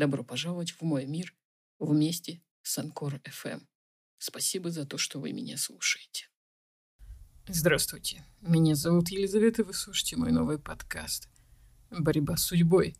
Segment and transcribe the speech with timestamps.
[0.00, 1.34] Добро пожаловать в мой мир
[1.78, 3.60] вместе с Анкор FM.
[4.16, 6.30] Спасибо за то, что вы меня слушаете.
[7.46, 8.24] Здравствуйте.
[8.40, 11.28] Меня зовут Елизавета, вы слушаете мой новый подкаст
[11.90, 12.96] «Борьба с судьбой».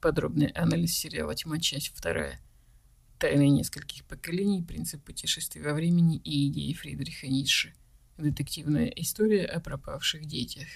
[0.00, 1.58] Подробный анализ сериала «Тьма.
[1.58, 2.40] Часть вторая».
[3.18, 7.74] Тайны нескольких поколений, принцип путешествий во времени и идеи Фридриха Ницше.
[8.18, 10.68] Детективная история о пропавших детях.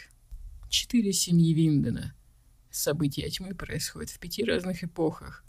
[0.69, 2.17] Четыре семьи Виндена.
[2.73, 5.45] События тьмы происходят в пяти разных эпохах.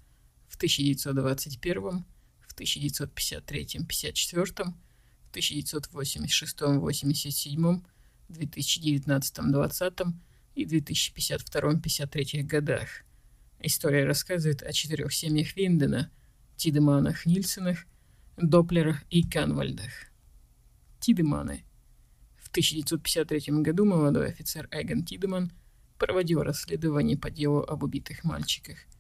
[0.52, 2.04] В 1921,
[2.41, 4.74] в 1953-54,
[5.24, 7.84] в 1986-87,
[8.30, 10.13] 2019-20
[10.55, 12.90] и 2052-53 годах.
[13.62, 16.12] История рассказывает о четырех семьях Виндена,
[16.57, 17.85] Тидеманах Нильсонах,
[18.35, 20.12] Доплерах и Канвальдах.
[20.99, 21.63] Тидеманы.
[22.35, 25.54] В 1953 году молодой офицер Эгон Тидеман
[25.98, 28.91] проводил расследование по делу об убитых мальчиках.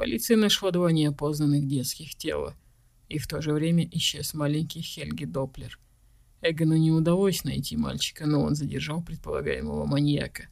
[0.00, 2.56] Полиция нашла два неопознанных детских тела–
[3.10, 5.78] и в то же время исчез маленький Хельги Доплер.
[6.40, 10.48] Эгону не удалось найти мальчика, но он задержал предполагаемого маньяка.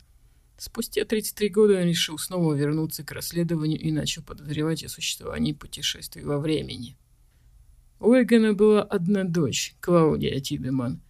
[0.58, 6.24] Спустя 33 года он решил снова вернуться к расследованию и начал подозревать о существовании путешествий
[6.24, 6.96] во времени.
[8.00, 11.00] У Эгона была одна дочь, Клаудия Тидеман.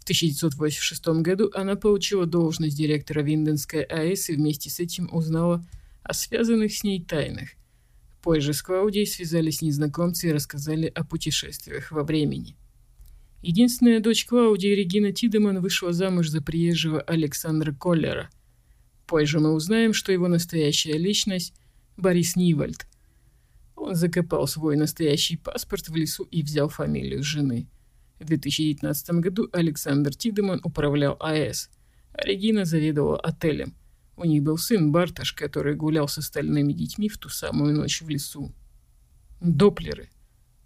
[0.00, 5.64] В 1986 году она получила должность директора Винденской АЭС и вместе с этим узнала
[6.02, 7.50] о связанных с ней тайнах–
[8.26, 12.56] Позже с Клаудией связались незнакомцы и рассказали о путешествиях во времени.
[13.40, 18.28] Единственная дочь Клаудии, Регина Тидеман, вышла замуж за приезжего Александра Коллера.
[19.06, 21.54] Позже мы узнаем, что его настоящая личность–
[21.96, 22.88] Борис Нивальд.
[23.76, 27.68] Он закопал свой настоящий паспорт в лесу и взял фамилию жены.
[28.18, 31.70] В 2019 году Александр Тидеман управлял АЭС,
[32.12, 33.76] а Регина заведовала отелем–
[34.16, 38.08] у них был сын Барташ, который гулял с остальными детьми в ту самую ночь в
[38.08, 38.52] лесу.
[39.40, 40.08] Доплеры.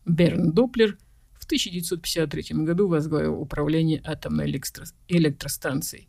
[0.06, 0.99] Берн Доплер
[1.33, 4.84] в 1953 году возглавил управление атомной электро...
[5.09, 6.09] электростанцией.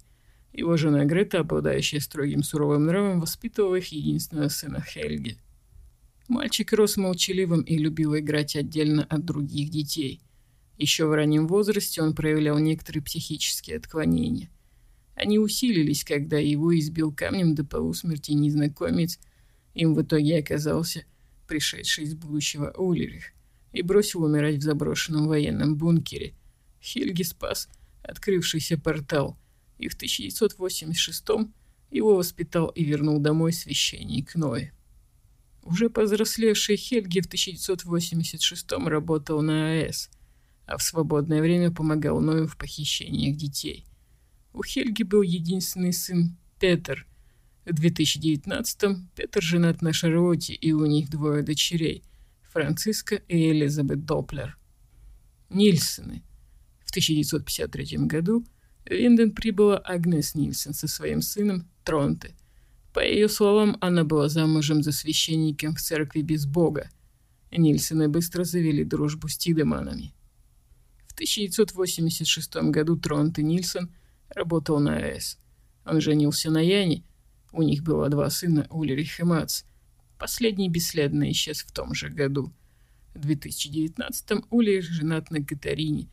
[0.53, 5.37] Его жена Грета, обладающая строгим суровым нравом, воспитывала их единственного сына Хельги.
[6.27, 10.21] Мальчик рос молчаливым и любил играть отдельно от других детей.
[10.77, 14.49] Еще в раннем возрасте он проявлял некоторые психические отклонения–
[15.21, 19.19] они усилились, когда его избил камнем до полусмерти незнакомец.
[19.75, 21.05] Им в итоге оказался
[21.47, 23.25] пришедший из будущего Улерих
[23.71, 26.33] и бросил умирать в заброшенном военном бункере.
[26.81, 27.69] Хельги спас
[28.01, 29.37] открывшийся портал,
[29.77, 31.23] и в 1986
[31.91, 34.71] его воспитал и вернул домой священник Ной.
[35.61, 40.09] Уже повзрослевший Хельги в 1986 работал на АЭС,
[40.65, 43.85] а в свободное время помогал Ною в похищениях детей.
[44.53, 47.07] У Хельги был единственный сын Петер.
[47.65, 52.03] В 2019-м Петер женат на Шарлотте, и у них двое дочерей–
[52.51, 54.57] Франциска и Элизабет Доплер.
[55.49, 56.23] Нильсоны.
[56.83, 58.43] В 1953 году
[58.85, 62.35] в Винден прибыла Агнес Нильсон со своим сыном Тронте.
[62.93, 66.89] По ее словам, она была замужем за священником в церкви без Бога.
[67.51, 70.13] Нильсоны быстро завели дружбу с Тидеманами.
[71.07, 73.93] В 1986 году Тронте Нильсон–
[74.35, 75.37] работал на АЭС.
[75.85, 77.03] Он женился на Яне.
[77.51, 79.63] У них было два сына, Ульрих и Мац.
[80.17, 82.53] Последний бесследно исчез в том же году.
[83.13, 86.07] В 2019-м Ульрих женат на Катарине,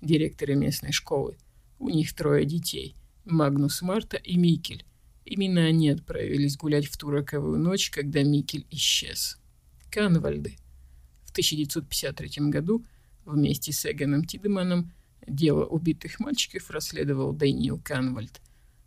[0.00, 1.36] директоре местной школы.
[1.78, 4.84] У них трое детей– Магнус Марта и Микель.
[5.24, 9.38] Именно они отправились гулять в ту роковую ночь, когда Микель исчез.
[9.90, 10.56] Канвальды.
[11.24, 12.84] В 1953 году
[13.24, 14.92] вместе с Эгоном Тидеманом
[15.26, 18.40] Дело убитых мальчиков расследовал Дэниел Канвальд.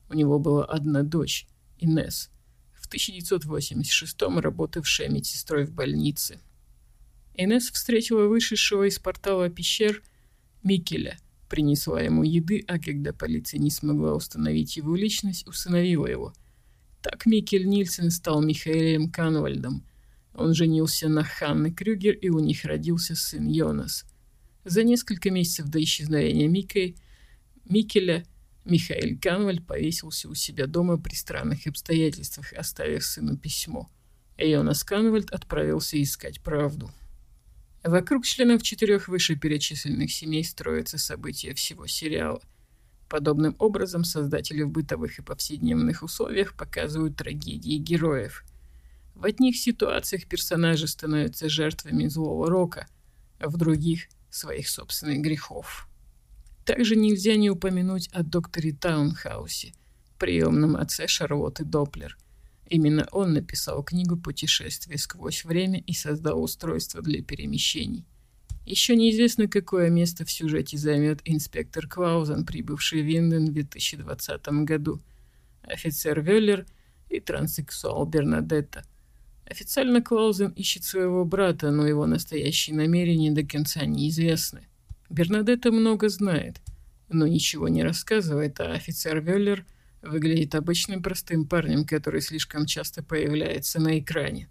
[0.10, 1.48] У него была одна дочь,
[1.78, 2.30] Инес,
[2.74, 6.40] в 1986-м работавшая медсестрой в больнице.
[7.36, 10.04] Инес встретила вышедшего из портала пещер
[10.64, 11.18] Микеля,
[11.50, 16.34] принесла ему еды, а когда полиция не смогла установить его личность, усыновила его.
[17.02, 19.86] Так Микель Нильсен стал Михаэлем Канвальдом.
[20.34, 24.06] Он женился на Ханне Крюгер, и у них родился сын Йонас–
[24.66, 26.96] за несколько месяцев до исчезновения Микой,
[27.66, 28.26] Микеля
[28.66, 33.90] Михаил Канваль повесился у себя дома при странных обстоятельствах, оставив сыну письмо.
[34.38, 36.92] Йонас Канвальд отправился искать правду.
[37.84, 42.42] Вокруг членов четырех вышеперечисленных семей строятся события всего сериала.
[43.10, 48.46] Подобным образом создатели в бытовых и повседневных условиях показывают трагедии героев.
[49.14, 52.88] В одних ситуациях персонажи становятся жертвами злого рока,
[53.40, 55.88] а в других– своих собственных грехов.
[56.66, 59.74] Также нельзя не упомянуть о докторе Таунхаусе,
[60.18, 62.18] приемном отце Шарлотты Доплер.
[62.70, 68.06] Именно он написал книгу «Путешествие сквозь время» и создал устройство для перемещений.
[68.66, 75.02] Еще неизвестно, какое место в сюжете займет инспектор Клаузен, прибывший в Винден в 2020 году,
[75.64, 76.66] офицер Веллер
[77.10, 78.86] и транссексуал Бернадетта.
[79.54, 84.68] Официально Клаузен ищет своего брата, но его настоящие намерения до конца неизвестны.
[85.12, 86.60] Бернадетта много знает,
[87.08, 89.64] но ничего не рассказывает, а офицер Веллер
[90.02, 94.50] выглядит обычным простым парнем, который слишком часто появляется на экране.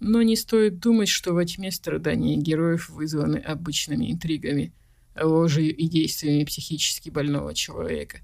[0.00, 4.72] Но не стоит думать, что во тьме страдания героев вызваны обычными интригами,
[5.14, 8.20] ложью и действиями психически больного человека.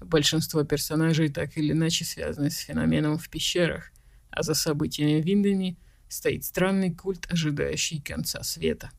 [0.00, 3.92] Большинство персонажей так или иначе связаны с феноменом в пещерах,
[4.32, 5.76] а за событиями в Виндене
[6.08, 8.90] стоит странный культ, ожидающий конца света.